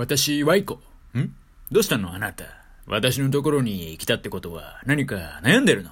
[0.00, 0.80] 私、ワイコ。
[1.14, 1.34] ん？
[1.70, 2.44] どうしたのあなた？
[2.86, 5.90] 私のところに来たってことは何か悩んでるの？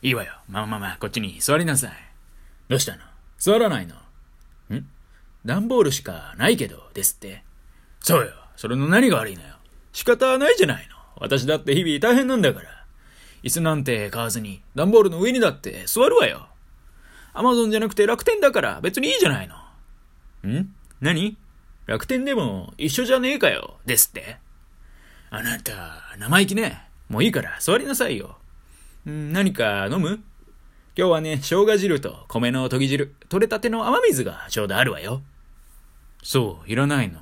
[0.00, 0.32] いいわよ。
[0.48, 1.90] まあまあまあ、こっちに座りなさい。
[2.68, 3.02] どうしたの？
[3.36, 3.96] 座らないの？
[4.74, 4.88] ん？
[5.44, 7.42] 段ボールしかないけど、ですって。
[8.00, 8.32] そうよ。
[8.56, 9.56] それの何が悪いのよ？
[9.92, 10.96] 仕方ないじゃないの。
[11.16, 12.86] 私だって日々大変なんだから。
[13.42, 16.46] 椅子なんて買わずに、段ボールの上にだって座るわよ。
[17.34, 19.56] アマゾンじゃなくて楽天だから別にいいじゃないの。
[20.50, 20.74] ん？
[21.02, 21.36] 何？
[21.88, 23.78] 楽天でも一緒じゃねえかよ。
[23.86, 24.36] ですって。
[25.30, 26.86] あなた、生意気ね。
[27.08, 28.36] もういいから座りなさいよ。
[29.08, 30.20] ん何か飲む？
[30.94, 35.22] 今日はね、生姜汁と米の研ぎ汁、取れたての雨水がちょうどあるわよ。
[36.22, 37.20] そう、いらないの。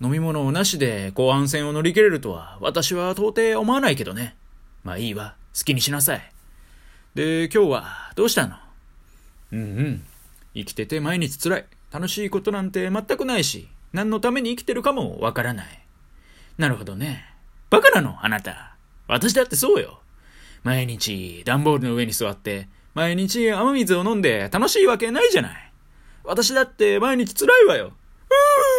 [0.00, 4.36] 飲み物をなしで後半戦を乗り切れるとは、私は到底思わないけどね。
[4.84, 5.34] まあいいわ。
[5.52, 6.32] 好きにしなさい。
[7.16, 8.54] で、今日はどうしたの？
[9.50, 10.04] うんうん。
[10.54, 11.64] 生きてて毎日辛い。
[11.94, 15.66] 楽しいことなんて全くないし、何のために生きてるかもわからない。
[16.58, 17.24] なるほどね。
[17.70, 18.74] バカなのあなた。
[19.06, 20.00] 私だってそうよ。
[20.64, 25.72] 毎日段ボールの上に座って、毎日雨水を飲んで楽しいわけないじゃない。
[26.24, 27.92] 私だって毎日辛いわよ。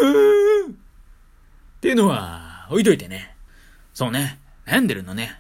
[0.02, 0.76] うーっ
[1.80, 3.34] ていうのは置いといてね。
[3.94, 4.40] そうね。
[4.66, 5.40] 悩んでるのね。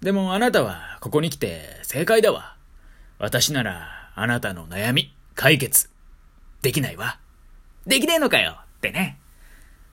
[0.00, 2.54] でもあなたはここに来て正解だわ。
[3.18, 5.90] 私ならあなたの悩み、解決、
[6.62, 7.18] できないわ。
[7.86, 9.18] できねえのかよってね。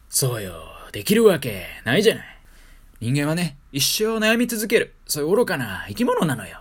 [0.09, 2.25] そうよ、できるわけないじゃない。
[3.01, 6.59] 人間はね、一生悩み続ける、そういう愚かな生き物なのよ。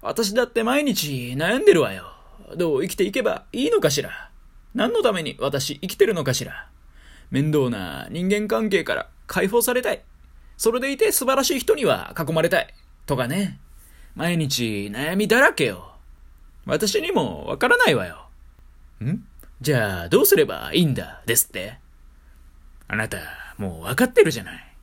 [0.00, 2.12] 私だって毎日悩んでるわよ。
[2.56, 4.30] どう生きていけばいいのかしら。
[4.74, 6.68] 何のために私生きてるのかしら。
[7.30, 10.02] 面倒な人間関係から解放されたい。
[10.56, 12.74] それでいて素晴らしい人には囲まれたい。
[13.06, 13.58] とかね。
[14.14, 15.96] 毎日悩みだらけよ。
[16.66, 18.21] 私にもわからないわよ。
[19.02, 19.24] ん？
[19.60, 21.78] じゃあ、どうすればいいんだ、ですって。
[22.88, 23.18] あなた、
[23.58, 24.74] もうわかってるじゃない。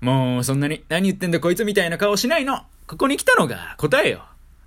[0.00, 2.62] もう、そんなに何言ってんだこいつみたいな顔しないの。
[2.86, 4.24] ここに来たのが答えよ。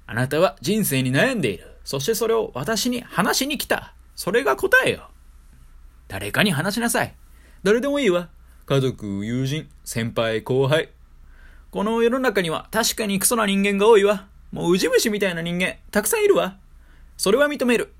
[0.07, 1.77] あなたは人生に悩んでいる。
[1.83, 3.93] そしてそれを私に話しに来た。
[4.15, 5.09] それが答えよ。
[6.07, 7.13] 誰かに話しなさい。
[7.63, 8.29] 誰でもいいわ。
[8.65, 10.89] 家族、友人、先輩、後輩。
[11.69, 14.27] この世の中には確かにクソな人間が多いわ。
[14.51, 16.57] もうウジ虫みたいな人間、たくさんいるわ。
[17.17, 17.93] それは認める。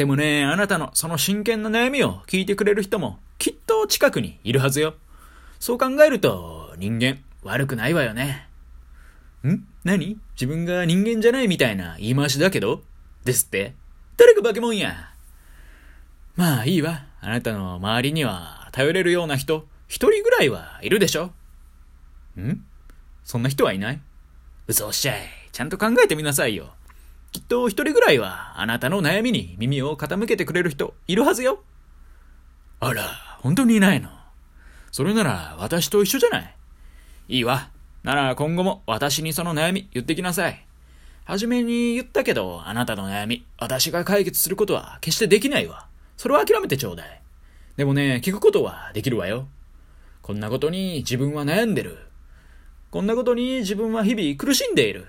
[0.00, 4.94] でもね、あなたのその真剣な悩みを聞いてくれる人も、きっと近くにいるはずよ。
[5.58, 8.48] そう考えると、人間、悪くないわよね。
[9.46, 9.58] ん？
[9.84, 10.18] 何？
[10.36, 12.82] 自分が人間じゃないみたいな言い回しだけど？
[13.24, 13.74] ですって
[14.16, 15.10] 誰が化け物や。
[16.34, 17.04] まあいいわ。
[17.20, 21.32] あなたの周りには頼れるような人、一人ぐらいはいるでしょ
[22.40, 22.64] ん？
[23.22, 24.00] そんな人はいない
[24.66, 25.20] 嘘おっしゃい。
[25.52, 26.70] ちゃんと考えてみなさいよ。
[27.32, 31.62] きっと一人ぐらいはあなたの悩みに耳を傾けてくれる人いるはずよ。
[32.80, 33.02] あら、
[33.40, 34.08] 本当にいないの？
[34.90, 36.54] それなら私と一緒じゃない？
[37.28, 37.70] いいわ。
[38.02, 40.66] なら今後も私にその悩み言ってきなさい。
[41.24, 45.86] はじめに言ったけど、あなたの悩み、私が解決することは決してできないわ。
[46.16, 47.22] それは諦めてちょうだい。
[47.76, 49.46] でもね、聞くことはできるわよ。
[50.22, 51.98] こんなことに自分は悩んでる。
[52.90, 55.06] こんなことに自分は日々苦しんでいる。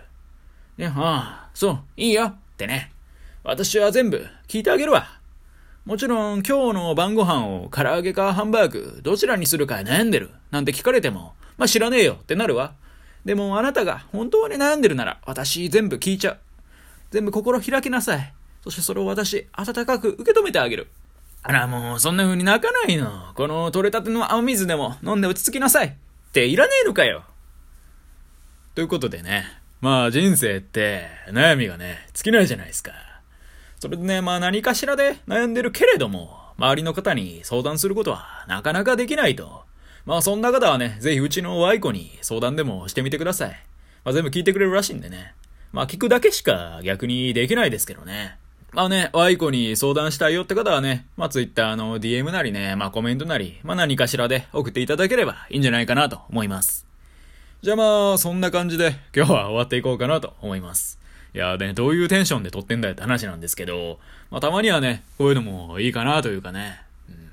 [0.81, 2.91] ね、ああ、そう、いいよってね。
[3.43, 5.19] 私は全部聞いてあげるわ。
[5.85, 12.73] もちろん今日の晩ご飯を唐揚げかハンバーグどちらにするか悩んでるなんて聞かれても、まあ知らねえよってなるわ。
[13.25, 16.37] でもあなたが本当に悩んでるなら私全部聞いちゃう。
[17.11, 18.33] 全部心開きなさい。
[18.63, 20.87] そしてそれを私温かく受け止めてあげる。
[21.43, 23.33] あらもうそんな風に泣かないの。
[23.35, 25.87] この取れたての雨水でも飲んで落ち着きなさい。
[25.87, 27.23] っていらねえのかよ。
[28.73, 32.91] ということでね、まあ人生って悩みがね、尽きないじゃないですか。
[33.79, 39.63] それでね、まあ何かしらで悩んでるけれども、周りの方に相談することはなかなかできないと。
[40.05, 43.49] まあそんな方はね、ぜひうちのワイコに相談でもしてみてください。
[44.03, 45.33] まあ全部聞いてくれるらしいんでね。
[45.71, 48.37] まあ聞くだけしか逆にできないですけどね。
[48.73, 56.90] まあね、ワイコに相談したいよって方はね、まあツイッターの DM なりね、まあコメントなり、まあ何かしらで送っていただければいいんじゃないかなと思います。
[57.61, 60.97] じゃあまあ、そんな感じで今日は終わっていこうかなと思います。
[61.35, 63.99] いやね、どういうテンションで撮ってんだよって話なんですけど、
[64.31, 67.29] まあたまにはね、こういうのもいいかなというかね、うん、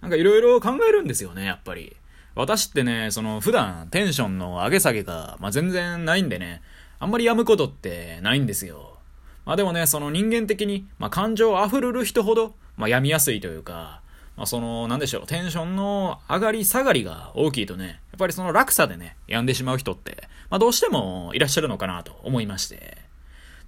[0.00, 1.96] なんかいろいろ考えるんですよね、やっぱり。
[2.36, 6.62] 私ってね、その普段テンションの上げ下げが、まあ全然ないんでね、
[7.00, 8.98] あんまりやむことってないんですよ。
[9.44, 14.02] まあでもね、その人間的に、まあ感情溢れる人ほど、まあ病みやすいというか、
[14.36, 22.98] まあ、その、なんでしょう、テンションの上がり下がりが大きいとね、やっぱりその落差でね、病んでしまう人って、まあ、どうしてもいらっしゃるのかなと思いまして。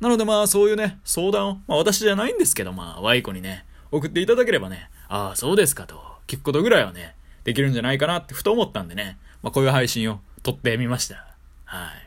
[0.01, 7.15] なのでまあ、そういうね、相談を、まあ、私じゃないんですけど、まあ、ワイコにね、送っていただければね、ああ、そうですかと、聞くことぐらいはね、
[7.45, 11.37] できるんじゃないかなってふと思ったんでね、まあこういう配信を撮ってみました。
[11.65, 12.06] はい。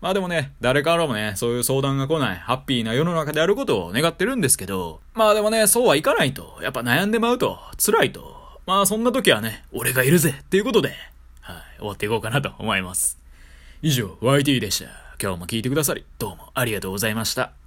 [0.00, 8.34] まあでもね、誰からもね、そういう相談が来ない、ハッピーな世の中であることを願ってるんですけど、まあでもね、そうはいかないと、やっぱ悩んでまうと、辛いと、
[8.66, 10.94] まあそんな時はね、俺がいるぜっていうことで、
[11.40, 13.18] はい、終わっていこうかなと思います。
[13.82, 14.90] 以上、YT でした。
[15.22, 17.59] 今日も聞いてくださり、どうもありがとうございました。